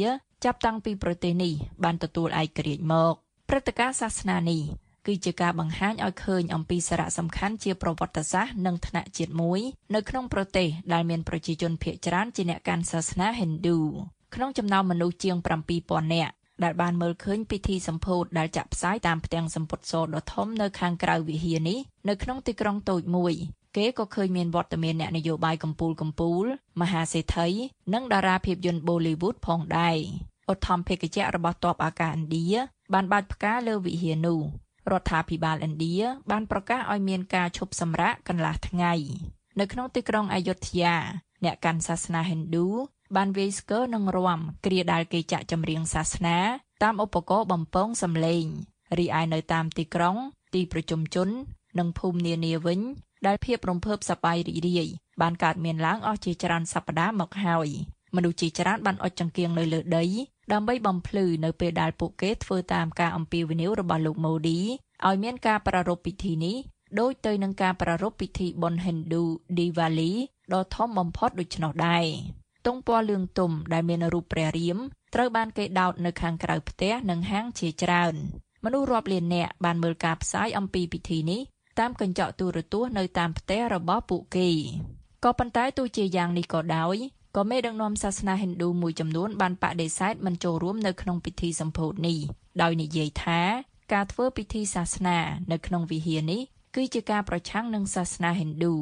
[0.44, 1.52] ចាប់តាំងពីប្រទេសនេះ
[1.84, 3.14] បានទទួលឯករាជ្យមក
[3.48, 4.62] ព្រឹត្តិការណ៍សាសនានេះ
[5.06, 9.60] គឺជាការបង្ហាញឲ្យឃើញអំពីសារៈសំខាន់ជាប្រវត្តិសាស្ត្រនិងថ្នាក់ជាតិមួយ
[9.94, 13.78] នៅក្នុងប្រទេសដែលមានប្រជាជនភាគច្រើនជាអ្នកកាន់សាសនាហិណ្ឌូ
[14.34, 15.36] ក្នុងចំណោមមនុស្សជាង
[15.76, 23.34] 7000នាក់ ដែលបានមើលឃើញពិធីសម្ពោធដែលចាក់ផ្សាយតាមផ្ទាំងសម្ពុតសដ៏ធំនៅខាងក្រៅវិហារនេះនៅក្នុងទីក្រុងតូចមួយ
[23.76, 26.44] គេក៏ឃើញមានវត្តមានអ្នកនយោបាយកម្ពូលកម្ពូល
[26.80, 27.48] មហាសេដ្ឋី
[27.94, 29.98] និងតារាភាពយន្ត Bollywood ផងដែរ
[30.52, 32.48] ឧទ្ធម្ភាគចក្ររបស់ទ័ពអាកាសឥណ្ឌា
[32.94, 34.40] បានបាចផ្កាលើវិហារនោះ
[34.92, 35.96] រដ្ឋាភិបាលឥណ្ឌា
[36.30, 38.92] បានប្រកាសឲ្យមានការឈប់សម្រាកកន្លះថ្ងៃ
[39.60, 40.94] នៅក្នុងទីក្រុងអយុធយា
[41.44, 42.66] អ្នកកាន់សាសនាហិណ្ឌូ
[43.16, 46.38] បានវាយស្គរនិងរាំគ្រាដែលគេចាក់ចម្រៀងសាសនា
[46.82, 48.44] តាមឧបករណ៍បំពងសំឡេង
[48.98, 50.16] រីឯនៅតាមទីក្រុង
[50.54, 51.28] ទីប្រជុំជន
[51.78, 52.80] និងភូមិនានាវិញ
[53.26, 54.88] ដែលភាពរំភើបសប្បាយរីករាយ
[55.20, 57.68] បានកើតមានឡើងអស់ជាច្រើនសប្តាហ៍មកហើយ
[58.16, 60.04] មនុស្សជាច្រើនបានអុជចង្គៀងនៅលើដី
[60.52, 64.58] ដើម្បីបំភ្លឺនៅពេលដែលពួកគេធ្វើតាមការអំពាវនាវរបស់លោកម៉ូឌី
[65.06, 66.56] ឲ្យមានការប្រារព្ធពិធីនេះ
[67.00, 69.22] ដូចទៅនឹងការប្រារព្ធពិធីបុណ្យហិណ្ឌូ
[69.58, 70.12] Diwali
[70.52, 72.06] ដ៏ធំបំផុតដូច្នោះដែរ
[72.66, 74.78] ទង់ពណ៌លឿងទុំដែលមានរូបព្រះរាម
[75.14, 78.14] ត្រូវបានគេដោតនៅខាងក្រៅផ្ទះនិងហាងជាច្រើន
[78.64, 81.40] មនុស្សរាប់លាននាក់បានមើលការផ្សាយអំពីពិធីនេះ
[81.78, 84.50] តាមកញ្ចក់ទូរទស្សន៍នៅតាមផ្ទះរបស់ពួកគេ
[85.24, 86.96] ក៏ប៉ុន្តែទោះជាយ៉ាងនេះក៏ដោយ
[87.36, 92.18] ក៏មេដឹកនាំសាសនាហិណ្ឌូមួយចំនួនបានបដិសេធមិនចូលរួមនៅក្នុងពិធីសម្ពោធនេះ
[92.62, 93.40] ដោយនិយាយថា
[93.92, 95.18] ការធ្វើពិធីសាសនា
[95.52, 96.42] នៅក្នុងវិហារនេះ
[96.76, 98.74] គឺជាការប្រឆាំងនឹងសាសនាហិណ្ឌូ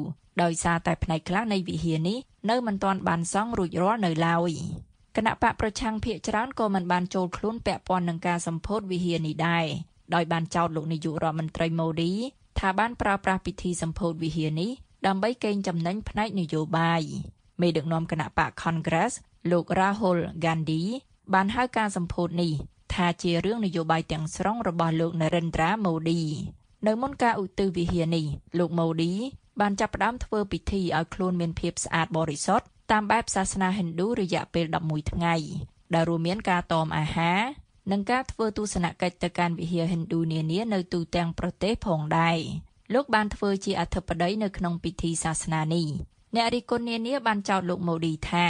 [0.43, 2.17] ដោយសារតែផ្នែកខ្លះនៃវិហារនេះ
[2.49, 4.51] នៅមិនទាន់បានសង់រួចរាល់នៅឡើយ
[5.15, 9.65] គណៈបកប្រឆាំងភាគច្រើនក៏មិនបានចូលខ្លួនពាក់ព័ន្ធនឹងការសម្ពោធវិហារនេះដែរ
[10.15, 12.11] ដោយបានចោទលោកនាយករដ្ឋមន្ត្រីម៉ូឌី
[12.59, 14.71] ថាបានប្រើប្រាស់ពិធីសម្ពោធវិហារនេះ
[15.07, 17.01] ដើម្បីកេងចំណេញផ្នែកនយោបាយ
[17.61, 19.13] មេដឹកនាំគណៈបក Congress
[19.51, 20.83] លោក Rahul Gandhi
[21.33, 22.51] បានហៅការសម្ពោធនេះ
[22.93, 26.21] ថាជារឿងនយោបាយទាំងស្រុងរបស់លោក Narendra Modi
[26.87, 28.25] នៅមុនការឧទ្ទិសវិហារនេះ
[28.59, 29.13] លោក Modi
[29.61, 35.35] បានចាប់ផ្ដើមធ្វើពិធីឲ្យខ្លួនមានភាពស្អាតបរិសុទ្ធតាមបែបសាសនាហិណ្ឌូរយៈពេល11ថ្ងៃ
[35.93, 37.41] ដែលរួមមានការតមអាហារ
[37.91, 42.37] និងការធ្វើទស្សនកិច្ចទៅកាន់វិហារហិណ្ឌូនានានៅទូទាំងប្រទេសផងដែរ
[42.93, 45.87] លោកបានធ្វើជាអធិបតីនៅក្នុងពិធីសាសនានេះ
[46.35, 48.45] អ្នករិះគន់នានាបានចោទលោកម៉ូឌីថា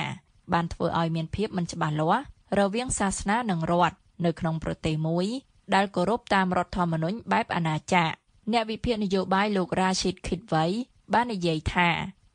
[0.53, 2.23] បានធ្វើឲ្យមានភាពមិនច្បាស់លាស់
[2.59, 5.27] រវាងសាសនានិងរដ្ឋនៅក្នុងប្រទេសមួយ
[5.75, 8.11] ដែលគោរពតាមរដ្ឋធម្មនុញ្ញបែបអាណាចក្រ
[8.51, 10.69] អ្នកវិភាគនយោបាយលោក Rashid Khidwai
[11.13, 11.89] បាននិយាយថា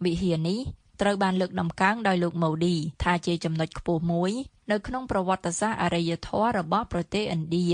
[0.05, 0.61] វិហារនេះ
[1.01, 4.33] ត្រូវបានលើកដំកើងដោយលោកម៉ូឌីថាជាចំណុចខ្ពស់មួយ
[4.71, 7.69] នៅក្នុងប្រវត្តិសាស្ត្រអរិយធម៌របស់ប្រទេសឥណ្ឌា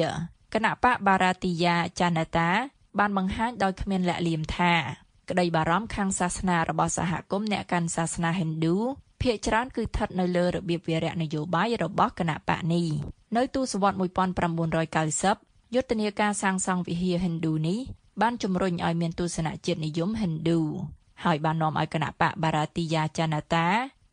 [0.55, 2.51] គណៈបកបារ៉ាទីយ៉ាចាណាតា
[2.99, 4.73] បានបង្ហាញដោយគ្មានលាក់លៀមថា
[5.31, 8.77] ក្តីបារម្ភខាងសាសនារបស់សហគមន៍អ្នកកាន់សាសនាហិណ្ឌូ
[9.23, 12.87] ភាគច្រើនគឺស្ថិតនៅលើរបៀបវារៈនយោបាយរបស់គណៈបកនេះ
[13.38, 17.80] នៅទសវត្សរ៍1990យុទ្ធនាការសាងសង់វិហារហិណ្ឌូនេះ
[18.22, 20.60] បានជំរុញឲ្យមានទស្សនៈជាតិនិយមហិណ្ឌូ
[21.24, 23.68] ហើយបាននាំឲ្យគណៈបកបារ៉ាទីយ៉ាចាណាតា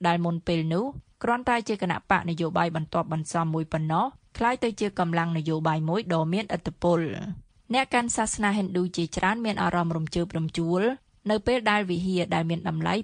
[0.06, 0.84] ដែលមុនពេលនោះ
[1.22, 7.00] គ្រាន់តែជាគណៈបកនយោបាយបន្ទាប់បន្សំមួយប៉ុណ្ណោះคล้ายទៅជាកម្លាំងនយោបាយមួយដ៏មានឥទ្ធិពល
[7.74, 10.82] អ្នកកាន់សាសនាហិណ្ឌូជាច្រើនមានអារម្មណ៍រំជើបរំជួល
[11.30, 12.94] នៅពេលដែលវិហារដែលមានតម្លៃ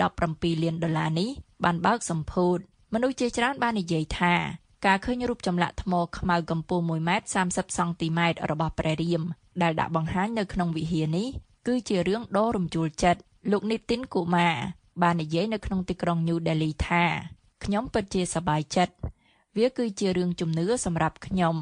[0.00, 1.30] 217លានដុល្លារនេះ
[1.64, 2.58] បានបើកសម្ពោធ
[2.94, 4.34] មនុស្សជាច្រើនបាននិយាយថា
[4.85, 9.23] ការឃើញរូបចម្លាក់ថ្មខ្មៅកម្ពស់1ម៉ែត្រ30សង់ទីម៉ែត្ររបស់ព្រះរាម
[9.61, 11.27] ដែលដាក់បង្ហាញនៅក្នុងវិហារនេះ
[11.67, 14.49] គឺជារឿងដ៏រំជួលចិត្តលោកនីតិនកូម៉ា
[15.01, 17.03] បាននិយាយនៅក្នុងទីក្រុង New Delhi ថា
[17.63, 18.95] ខ្ញុំពិតជាសប្បាយចិត្ត
[19.57, 21.55] វាគឺជារឿងជំនឿសម្រាប់ខ្ញុំ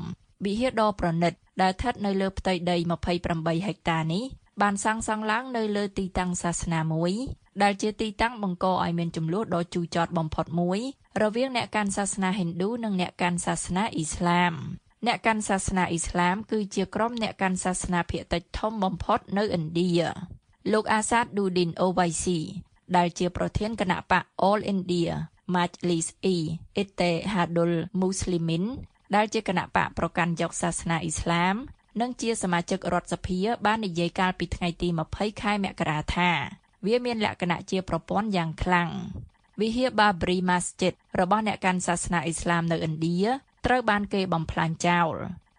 [0.46, 2.76] វិហារដ៏ប្រណិតដែលស្ថិតនៅលើផ្ទៃដី
[3.22, 4.24] 28ហិកតានេះ
[4.62, 7.14] បានសាងសង់ឡើងនៅលើទីតាំងសាសនាមួយ
[7.64, 10.80] ដែលជាទីតាំងបង្កឲ្យមានចំនួនដ៏ជូរចត់បំផុតមួយ
[11.24, 14.54] រវាងអ្នកកាន់សាសនាហិណ្ឌូនិងអ្នកកាន់សាសនាអ៊ីស្លាម
[15.06, 19.92] អ្នកកាន់សាសនាអ៊ីស្លាមគឺជាក្រុមអ្នកកាន់សាសនាភាគតិចធំបំផុតនៅឥណ្ឌា
[20.72, 22.40] លោកអាសាតឌូឌីនអូវៃស៊ី
[22.98, 25.12] ដែលជាប្រធានគណៈបក All India
[25.54, 26.36] Majlis e
[26.82, 28.66] Ittehadul Muslimin
[29.16, 31.56] ដែលជាគណៈបកប្រកាន់យកសាសនាអ៊ីស្លាម
[32.02, 36.32] និងជាសមាជិករដ្ឋសភា បាននិយាយកាលពីថ្ងៃទី20ខែមករាថា
[36.86, 38.90] វាមានលក្ខណៈជាប្រព័ន្ធយ៉ាងខ្លាំង
[39.62, 43.22] វិហារ Babri Masjid របស់អ្នកកាន់សាសនាអ៊ីស្លាមនៅឥណ្ឌា
[43.66, 45.14] ត្រូវបានគេបំផ្លាញចោល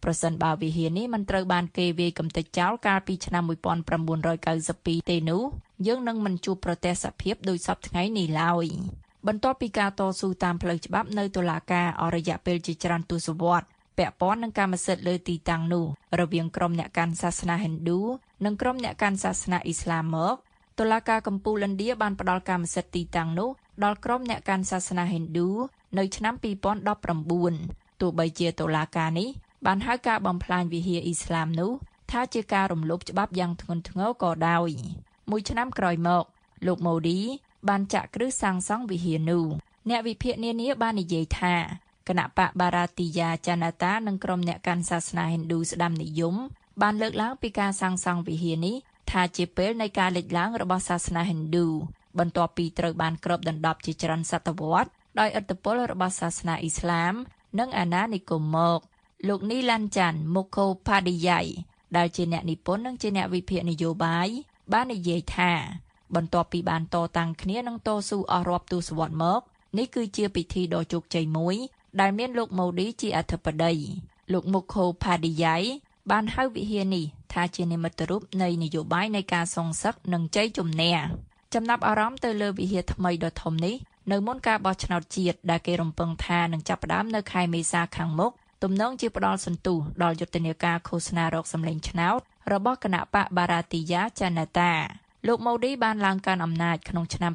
[0.04, 5.42] ប្រសិនបើវិហារនេះមិនត្រូវបានគេវាយកំទេចចោលកាលពីឆ្នាំ1992ទេនោះ
[5.86, 8.66] យើងនឹងមិនជួបប្រទេសសភាពដោយសពថ្ងៃនេះឡើយ
[9.26, 15.86] បន្ទាប់ពីការតស៊ូតាមផ្លូវច្បាប់នៅតុលាការអស់រយៈពេលជាច្រើនទសវត្សរ៍ពាក់ព័ន្ធនឹងកម្មសិទ្ធិលើទីតាំងនោះ
[16.20, 18.00] រវាងក្រុមអ្នកកាន់សាសនាហិណ្ឌូ
[18.44, 20.36] និងក្រុមអ្នកកាន់សាសនាអ៊ីស្លាមមក
[20.78, 23.50] តុលាការកំពូលឥណ្ឌាបានផ្ដល់កម្មសិទ្ធិទីតាំងនោះ
[23.84, 25.48] ដល់ក្រុមអ្នកកាន់សាសនាហិណ្ឌូ
[25.98, 26.34] នៅឆ្នាំ
[26.98, 29.28] 2019ទោះបីជាតុលាការនេះ
[29.66, 31.72] បានហៅការបំផ្លាញវិហារអ៊ីស្លាមនោះ
[32.10, 34.70] ថាជាការរំលោភច្បាប់យ៉ាងធ្ងន់ធ្ងរក៏ដោយ
[35.30, 36.24] មួយឆ្នាំក្រោយមក
[36.66, 37.20] លោកម៉ូឌី
[37.68, 39.44] បានចាក់គ្រឹះសាងសង់វិហារនោះ
[39.88, 41.54] អ្នកវិភាគនានាបាននិយាយថា
[42.08, 46.34] គណៈបកបារ៉ាទីយ៉ាចាណាតានិងក្រុមអ្នកកាន់សាសនាហិណ្ឌូស្ដាំនិយម
[46.82, 48.76] បានលើកឡើងពីការសាងសង់វិហារនេះ
[49.10, 51.66] ថាជាពេលនៃការលេចឡើងរបស់សាសនាហិណ្ឌូ
[52.18, 57.14] បន្ទាប់ពីត្រូវបានគ្របដណ្ដប់ជាច្រើនសតវត្សដោយឥទ្ធិពលរបស់សាសនាអ៊ីស្លាម
[57.58, 58.80] និងអាណានិគមមក
[59.28, 61.40] លោកនីឡាន់ចាន់មុខូផាឌីយ៉ៃ
[61.96, 64.28] ដែលជាអ្នកនិពន្ធនិងជាអ្នកវិភាគនយោបាយ
[64.72, 65.52] បាននិយាយថា
[66.14, 69.40] បន្ទាប់ពីបានតតាំងគ្នានឹងតស៊ូអស់រាប់ទសវត្សរ៍មក
[69.78, 71.56] នេះគឺជាពិធីដ៏ជោគជ័យមួយ
[72.00, 73.74] ដែលមានលោកម៉ូឌីជាអធិបតី
[74.32, 75.56] លោកមុខូផាឌីយ៉ៃ
[76.10, 80.96] បានហៅវិហារនេះថាជានិមិត្តរូបនៃនយោបាយនៃការសងសឹកនិងជ័យជំនះ
[81.54, 83.74] ចំណាប់អារម្មណ៍ទៅលើវិហារថ្មីដ៏ធំនេះ
[84.12, 88.32] នៅមុនការបោះឆ្នោតជាតិដែលគេរំពឹងថានឹងចាប់ផ្ដើមនៅខែមេសាខាងមុខ
[88.62, 92.20] ទំនងជាផ្ដល់សន្ទុះដល់យុទ្ធនាការឃោសនារកសម្លេងឆ្នោត
[92.52, 94.72] របស់គណៈបកបារ៉ាទីយ៉ាចាណាតា
[95.26, 97.32] លោកម៉ូឌីបានឡើងកាន់អំណាចក្នុងឆ្នាំ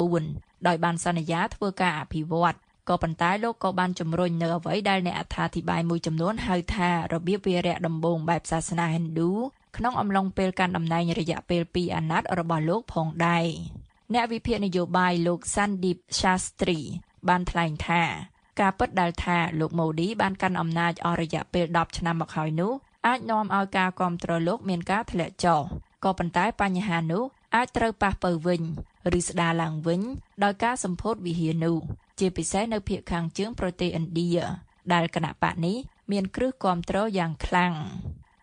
[0.00, 2.56] 2014ដោយបានសន្យាធ្វើការអភិវឌ្ឍ
[2.88, 9.30] ក៏ប៉ុន្តែលោកក៏បានជំរុញនៅអ្វីដែលអ្នកអត្ថាធិប្បាយមួយចំនួនហៅថារបៀបវារៈដំបូងបែបសាសនាហិណ្ឌូ
[9.76, 13.46] ក្នុងអំឡុងពេលកាន់តំណែងរយៈពេល2អាណត្តិរបស់លោកផងដែរ
[14.14, 16.80] អ្នកវិភាគនយោបាយលោក Sandip Shastri
[17.28, 18.02] បានថ្លែងថា
[18.60, 22.72] ការពិតដែលថាលោកម៉ូឌីបានកាន់អំណាចអស់រយៈពេល10ឆ្នាំមកហើយនោះ
[23.06, 25.62] អាចនាំឲ្យការគ្រប់គ្រងលោកមានការធ្លាក់ចុះ
[26.04, 28.62] ក៏ប៉ុន្តែបញ្ហានោះអាចត្រូវប៉ះពើវិញ
[29.18, 30.00] ឬស្ដារឡើងវិញ
[30.44, 31.76] ដោយការសម្ពោធវិហារនោះ
[32.18, 34.32] ជាពិសេសនៅភាគខាងជើងប្រទេសឥណ្ឌា
[34.92, 35.76] ដែលគណៈបកនេះ
[36.12, 37.72] មានគ្រឹះគ្រប់គ្រងយ៉ាងខ្លាំង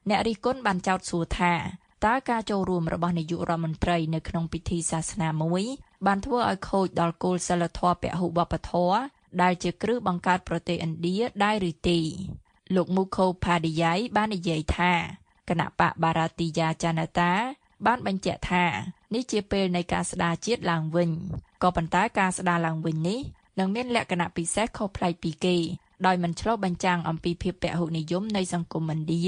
[0.10, 1.54] អ្នករិះគន់បានចោទសួរថា
[2.06, 5.66] តើការចូលរួមរបស់នាយករដ្ឋមន្ត្រីនៅក្នុងពិធីសាសនាមួយ
[6.08, 9.00] បានធ្វើឲ្យខូចដល់គោលសិលធម៌ពហុវប្បធម៌
[9.42, 12.00] ដែលជាគ្រឹះបង្កើតប្រទេសឥណ្ឌាដែរឬទេ
[12.76, 14.94] លោកមូខូផាឌីយ៉ៃបាននិយាយថា
[15.50, 17.34] គណៈបកបារ៉ាទីយ៉ាចាណាតា
[17.86, 18.66] បានបញ្ជាក់ថា
[19.14, 21.10] នេះជាពេលនៃការស្ដារជាតិឡើងវិញ
[21.64, 23.20] ក៏ប៉ុន្តែការស្ដារឡើងវិញនេះ
[23.60, 25.58] នឹងមានលក្ខណៈពិសេសខុសប្លែកពីគេ
[26.06, 29.28] ដោយមិនឆ្លុះបញ្ចាំងអំពីភាពពហុនិយមនៃសង្គមឥណ្ឌា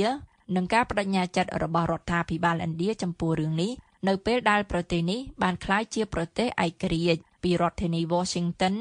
[0.56, 3.72] និងការបដិញ្ញាចិត្តរបស់រដ្ឋាភិបាលឥណ្ឌាចំពោះរឿងនេះ
[4.08, 8.76] នៅពេលដែលប្រទេសនេះបានក្លាយជាប្រទេសឯករាជ្យពីរដ្ឋធានី Washington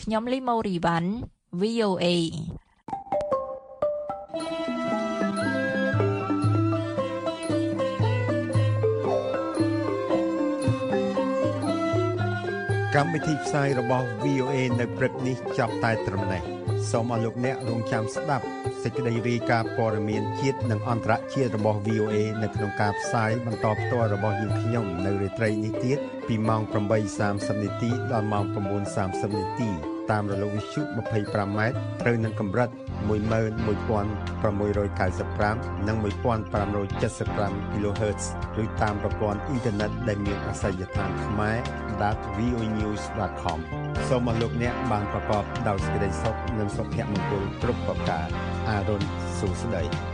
[0.00, 1.10] ខ្ញុំលីម៉ូរីវ៉ាន់
[1.60, 2.06] VOA
[12.94, 16.42] កម្មវិធីផ្សាយរបស់ VOA នៅព្រឹកនេះចាប់តែត្រឹមនេះ
[16.90, 18.46] សូមអរលោកអ្នករងចាំស្ដាប់
[18.84, 26.60] សេចក្តីរាយការណ៍ព័ត៌មានជាតិនិងអន្តរជាតិរបស់ VOA នៅក្នុងការផ្សាយបន្តផ្ទាល់របស់យើងខ្ញុំនៅរាត្រីនេះទៀតពីម៉ោង
[27.12, 28.44] 8:30នាទីដល់ម៉ោង
[28.92, 29.70] 9:30នាទី
[30.10, 31.60] តាមរលកវិទ្យុ 25m
[32.02, 32.68] ត្រូវនឹងកម្រិត
[33.08, 38.24] 11695និង1575 kHz
[38.62, 41.56] ឬតាមប្រព័ន្ធអ៊ីនធឺណិតដែលមានអាសយដ្ឋានខ្មែរ
[42.36, 43.58] .voenews.com
[44.08, 48.28] សូមអរលោកអ្នកបានប្រកបដោយសេចក្តីសុខនិងសុភមង្គលគ្រប់ប្រការ
[48.68, 49.02] អារុន
[49.38, 50.13] សុស្ដី